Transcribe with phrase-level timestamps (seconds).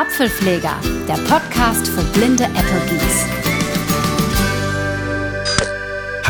[0.00, 3.39] Apfelpfleger, der Podcast für blinde Apple Geeks.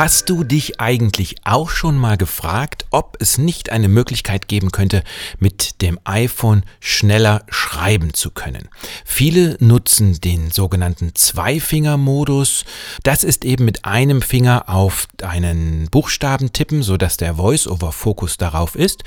[0.00, 5.04] Hast du dich eigentlich auch schon mal gefragt, ob es nicht eine Möglichkeit geben könnte,
[5.38, 8.70] mit dem iPhone schneller schreiben zu können?
[9.04, 12.64] Viele nutzen den sogenannten Zweifinger-Modus.
[13.02, 19.04] Das ist eben mit einem Finger auf einen Buchstaben tippen, sodass der Voice-over-Fokus darauf ist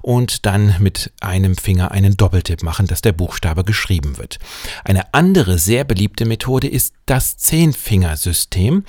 [0.00, 4.40] und dann mit einem Finger einen Doppeltipp machen, dass der Buchstabe geschrieben wird.
[4.82, 8.84] Eine andere sehr beliebte Methode ist das Zehnfingersystem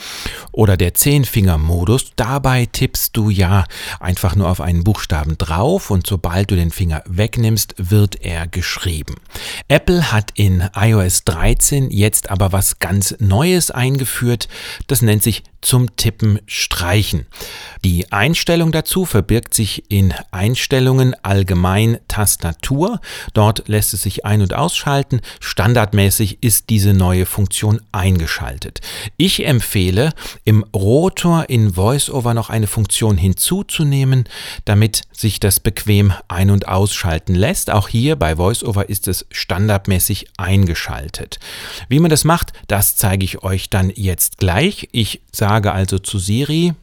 [0.52, 0.94] oder der
[1.44, 2.12] Zehnfinger-Modus.
[2.16, 3.66] Dabei tippst du ja
[4.00, 9.16] einfach nur auf einen Buchstaben drauf und sobald du den Finger wegnimmst, wird er geschrieben.
[9.68, 14.48] Apple hat in iOS 13 jetzt aber was ganz Neues eingeführt.
[14.88, 17.26] Das nennt sich zum Tippen streichen.
[17.84, 23.00] Die Einstellung dazu verbirgt sich in Einstellungen allgemein Tastatur.
[23.34, 25.22] Dort lässt es sich ein- und ausschalten.
[25.40, 28.82] Standardmäßig ist diese neue Funktion eingeschaltet.
[29.18, 30.12] Ich empfehle,
[30.44, 34.26] im Rotor in VoiceOver noch eine Funktion hinzuzunehmen,
[34.66, 37.72] damit sich das bequem ein- und ausschalten lässt.
[37.72, 41.40] Auch hier bei VoiceOver ist es standardmäßig eingeschaltet.
[41.90, 44.90] Wie man das macht, das zeige ich euch dann jetzt gleich.
[44.92, 46.74] Ich sage also zu Siri,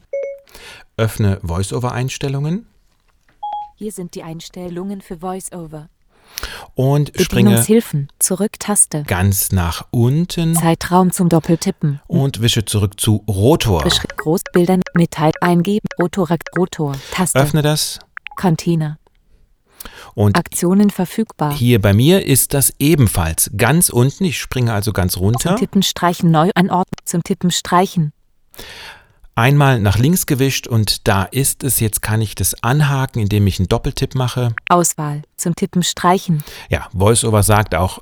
[0.97, 2.67] öffne VoiceOver-Einstellungen.
[3.75, 5.89] Hier sind die Einstellungen für VoiceOver.
[6.73, 9.03] Und springe Bedienungshilfen, Zurück-Taste.
[9.03, 12.01] ganz nach unten Zeitraum zum Doppeltippen.
[12.07, 13.83] und wische zurück zu Rotor.
[13.83, 17.99] Beschrift Großbildern, Metall eingeben, Rotor, Rotor, Taste, Öffne das
[18.35, 18.97] Container.
[20.15, 21.53] und Aktionen verfügbar.
[21.53, 24.23] hier bei mir ist das ebenfalls ganz unten.
[24.25, 25.49] Ich springe also ganz runter.
[25.49, 26.97] Zum Tippen streichen neu anordnen.
[27.05, 28.13] Zum Tippen streichen.
[29.35, 31.79] Einmal nach links gewischt und da ist es.
[31.79, 34.53] Jetzt kann ich das anhaken, indem ich einen Doppeltipp mache.
[34.69, 35.21] Auswahl.
[35.37, 36.43] Zum Tippen streichen.
[36.69, 37.99] Ja, VoiceOver sagt auch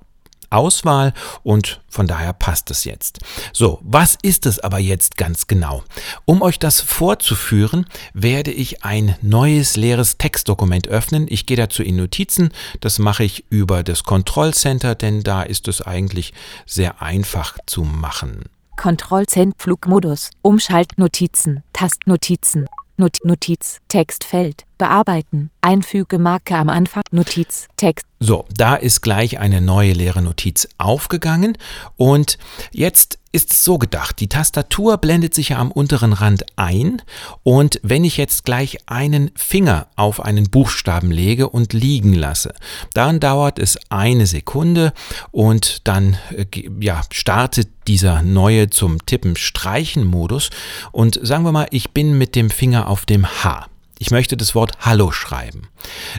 [0.49, 1.13] Auswahl
[1.43, 3.19] und von daher passt es jetzt.
[3.53, 5.83] So, was ist es aber jetzt ganz genau?
[6.25, 11.27] Um euch das vorzuführen, werde ich ein neues leeres Textdokument öffnen.
[11.29, 12.49] Ich gehe dazu in Notizen.
[12.79, 16.33] Das mache ich über das Kontrollcenter, denn da ist es eigentlich
[16.65, 18.45] sehr einfach zu machen.
[18.79, 20.29] Kontrollzent Flugmodus.
[20.41, 21.63] Umschaltnotizen.
[21.73, 22.65] Tastnotizen.
[22.95, 23.79] Not Notiz.
[23.89, 24.63] Textfeld.
[24.77, 25.51] Bearbeiten.
[25.59, 27.03] Einfüge Marke am Anfang.
[27.11, 27.67] Notiz.
[27.75, 28.08] Text.
[28.21, 31.57] So, da ist gleich eine neue leere Notiz aufgegangen.
[31.95, 32.37] Und
[32.71, 37.01] jetzt ist es so gedacht, die Tastatur blendet sich ja am unteren Rand ein.
[37.43, 42.53] Und wenn ich jetzt gleich einen Finger auf einen Buchstaben lege und liegen lasse,
[42.93, 44.91] dann dauert es eine Sekunde.
[45.31, 46.45] Und dann äh,
[46.81, 50.49] ja, startet dieser neue zum Tippen Streichen Modus.
[50.91, 53.67] Und sagen wir mal, ich bin mit dem Finger auf dem H.
[53.97, 55.68] Ich möchte das Wort Hallo schreiben.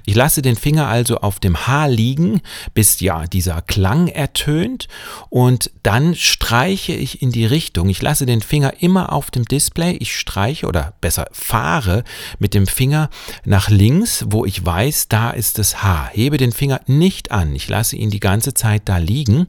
[0.05, 2.41] Ich lasse den Finger also auf dem H liegen,
[2.75, 4.89] bis ja dieser Klang ertönt
[5.29, 7.89] und dann streiche ich in die Richtung.
[7.89, 9.93] Ich lasse den Finger immer auf dem Display.
[9.93, 12.05] Ich streiche oder besser fahre
[12.39, 13.11] mit dem Finger
[13.45, 16.11] nach links, wo ich weiß, da ist das H.
[16.13, 17.55] Hebe den Finger nicht an.
[17.55, 19.47] Ich lasse ihn die ganze Zeit da liegen.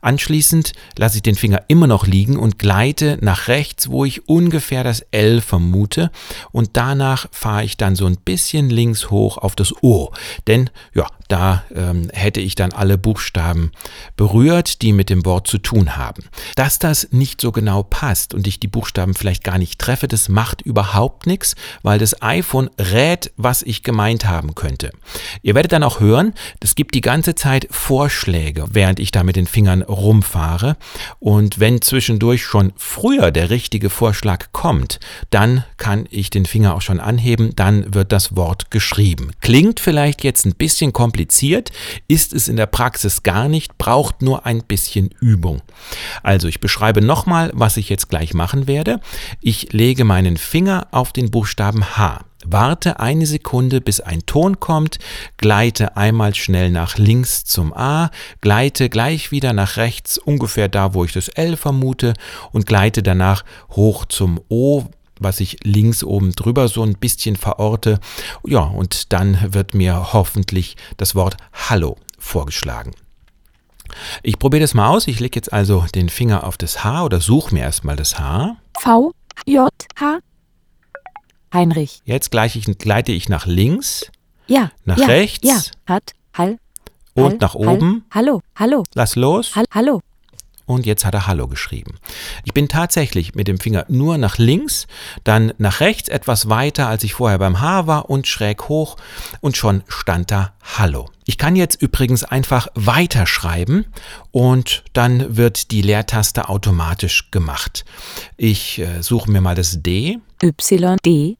[0.00, 4.84] Anschließend lasse ich den Finger immer noch liegen und gleite nach rechts, wo ich ungefähr
[4.84, 6.10] das L vermute
[6.50, 10.12] und danach fahre ich dann so ein bisschen links hoch auf das O,
[10.46, 13.72] denn ja, da ähm, hätte ich dann alle Buchstaben
[14.16, 16.24] berührt, die mit dem Wort zu tun haben.
[16.56, 20.28] Dass das nicht so genau passt und ich die Buchstaben vielleicht gar nicht treffe, das
[20.28, 24.90] macht überhaupt nichts, weil das iPhone rät, was ich gemeint haben könnte.
[25.40, 29.36] Ihr werdet dann auch hören, es gibt die ganze Zeit Vorschläge, während ich da mit
[29.36, 30.76] den Fingern rumfahre.
[31.18, 35.00] Und wenn zwischendurch schon früher der richtige Vorschlag kommt,
[35.30, 39.21] dann kann ich den Finger auch schon anheben, dann wird das Wort geschrieben.
[39.40, 41.70] Klingt vielleicht jetzt ein bisschen kompliziert,
[42.08, 45.62] ist es in der Praxis gar nicht, braucht nur ein bisschen Übung.
[46.22, 49.00] Also ich beschreibe nochmal, was ich jetzt gleich machen werde.
[49.40, 52.24] Ich lege meinen Finger auf den Buchstaben H.
[52.44, 54.98] Warte eine Sekunde, bis ein Ton kommt,
[55.36, 58.10] gleite einmal schnell nach links zum A,
[58.40, 62.14] gleite gleich wieder nach rechts, ungefähr da, wo ich das L vermute,
[62.50, 64.86] und gleite danach hoch zum O,
[65.22, 68.00] was ich links oben drüber so ein bisschen verorte.
[68.44, 72.92] Ja, und dann wird mir hoffentlich das Wort Hallo vorgeschlagen.
[74.22, 75.06] Ich probiere das mal aus.
[75.06, 78.56] Ich lege jetzt also den Finger auf das H oder suche mir erstmal das H.
[78.78, 79.12] V.
[79.46, 79.70] J.
[79.98, 80.20] H.
[81.52, 82.00] Heinrich.
[82.04, 84.10] Jetzt gleich ich, gleite ich nach links
[84.46, 84.70] Ja.
[84.84, 85.46] Nach ja, rechts.
[85.46, 85.60] Ja.
[85.86, 86.12] Hat.
[86.34, 86.58] Hall.
[87.14, 88.04] und Hall, nach Hall, oben.
[88.10, 88.40] Hallo.
[88.56, 88.84] Hallo.
[88.94, 89.54] Lass los.
[89.54, 90.00] Hall, hallo.
[90.66, 91.98] Und jetzt hat er Hallo geschrieben.
[92.44, 94.86] Ich bin tatsächlich mit dem Finger nur nach links,
[95.24, 98.96] dann nach rechts etwas weiter, als ich vorher beim H war und schräg hoch
[99.40, 101.08] und schon stand da Hallo.
[101.24, 103.86] Ich kann jetzt übrigens einfach weiterschreiben
[104.30, 107.84] und dann wird die Leertaste automatisch gemacht.
[108.36, 110.18] Ich äh, suche mir mal das D.
[110.42, 111.36] Y, D.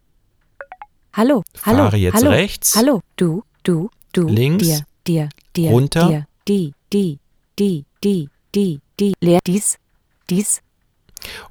[1.15, 2.75] Hallo, hallo, Fahre jetzt hallo, rechts.
[2.75, 6.09] hallo, du, du, du, Links, dir, dir, dir, runter.
[6.09, 7.19] dir, die, die,
[7.59, 9.79] die, die, die, die, leer, dies,
[10.31, 10.61] dies,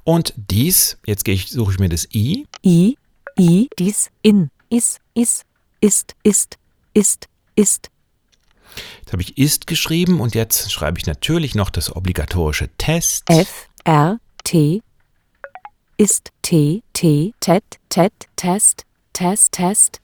[0.04, 2.46] Und dies, jetzt ich, suche ich mir das I.
[2.64, 2.96] i,
[3.38, 5.44] i, dies, in, is, is,
[5.80, 6.58] ist, ist,
[6.94, 7.90] ist, ist,
[9.00, 13.28] Jetzt habe ich ist geschrieben und jetzt schreibe ich natürlich noch das obligatorische Test.
[13.28, 14.82] F, R, T,
[15.98, 20.00] ist, T, T, tet, tet, test, test, test,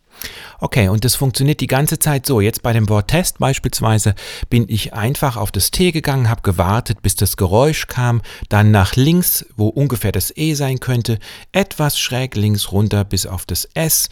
[0.60, 2.40] Okay, und das funktioniert die ganze Zeit so.
[2.40, 4.14] Jetzt bei dem Wort Test beispielsweise
[4.50, 8.96] bin ich einfach auf das T gegangen, habe gewartet, bis das Geräusch kam, dann nach
[8.96, 11.18] links, wo ungefähr das E sein könnte,
[11.52, 14.08] etwas schräg links runter bis auf das S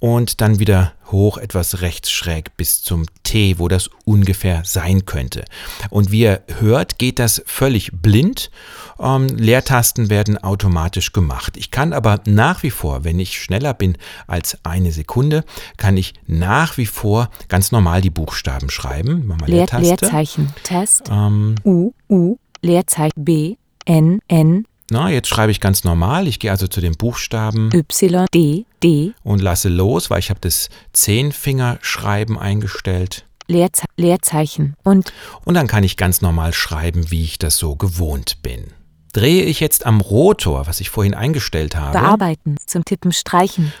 [0.00, 5.44] und dann wieder hoch etwas rechts schräg bis zum T, wo das ungefähr sein könnte.
[5.90, 8.50] Und wie ihr hört, geht das völlig blind.
[8.98, 11.56] Ähm, Leertasten werden automatisch gemacht.
[11.56, 15.33] Ich kann aber nach wie vor, wenn ich schneller bin als eine Sekunde,
[15.76, 19.24] kann ich nach wie vor ganz normal die Buchstaben schreiben.
[19.26, 19.86] Mach mal Leer, Leertaste.
[19.86, 26.28] Leerzeichen, Test, Ähm, U, U, Leerzeichen, B, N, N, na, jetzt schreibe ich ganz normal.
[26.28, 27.70] Ich gehe also zu den Buchstaben.
[27.72, 33.24] Y, D, D, und lasse los, weil ich habe das Zehnfingerschreiben eingestellt.
[33.46, 34.74] Leerze Leerzeichen.
[34.84, 35.12] Und?
[35.44, 38.68] Und dann kann ich ganz normal schreiben, wie ich das so gewohnt bin.
[39.12, 43.72] Drehe ich jetzt am Rotor, was ich vorhin eingestellt habe, bearbeiten, zum Tippen streichen,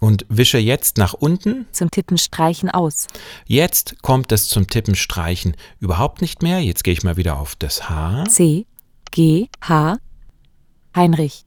[0.00, 3.06] und wische jetzt nach unten, zum Tippen streichen aus,
[3.46, 6.60] jetzt kommt es zum Tippen streichen überhaupt nicht mehr.
[6.60, 8.66] Jetzt gehe ich mal wieder auf das H C,
[9.10, 9.98] G, H,
[10.94, 11.44] Heinrich,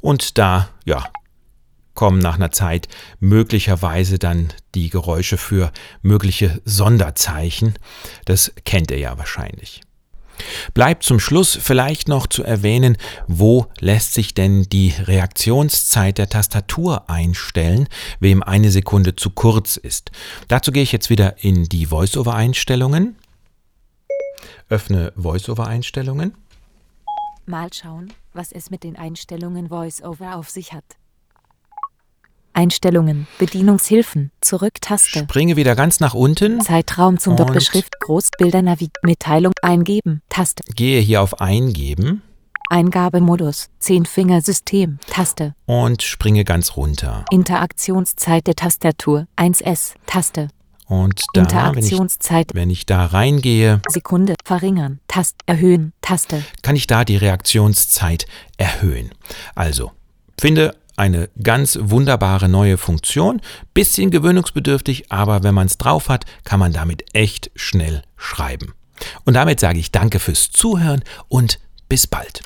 [0.00, 1.04] und da, ja,
[1.94, 2.86] kommen nach einer Zeit
[3.18, 5.72] möglicherweise dann die Geräusche für
[6.02, 7.74] mögliche Sonderzeichen.
[8.24, 9.80] Das kennt ihr ja wahrscheinlich.
[10.74, 12.96] Bleibt zum Schluss vielleicht noch zu erwähnen,
[13.26, 17.88] wo lässt sich denn die Reaktionszeit der Tastatur einstellen,
[18.20, 20.10] wem eine Sekunde zu kurz ist.
[20.48, 23.16] Dazu gehe ich jetzt wieder in die VoiceOver-Einstellungen,
[24.68, 26.34] öffne VoiceOver-Einstellungen
[27.48, 30.84] Mal schauen, was es mit den Einstellungen VoiceOver auf sich hat.
[32.58, 40.22] Einstellungen, Bedienungshilfen, Zurück-Taste, springe wieder ganz nach unten, Zeitraum zum Doppelschrift, Großbilder, Navi, Mitteilung, Eingeben,
[40.28, 42.22] Taste, gehe hier auf Eingeben.
[42.68, 47.24] Eingabemodus, Zehnfingersystem, Taste, und springe ganz runter.
[47.30, 50.48] Interaktionszeit der Tastatur, 1S, Taste,
[50.88, 56.74] Und da, wenn ich, Interaktionszeit, wenn ich da reingehe, Sekunde, verringern, Taste, erhöhen, Taste, kann
[56.74, 58.26] ich da die Reaktionszeit
[58.56, 59.12] erhöhen.
[59.54, 59.92] Also,
[60.40, 63.40] finde eine ganz wunderbare neue Funktion,
[63.72, 68.74] bisschen gewöhnungsbedürftig, aber wenn man es drauf hat, kann man damit echt schnell schreiben.
[69.24, 72.42] Und damit sage ich danke fürs Zuhören und bis bald.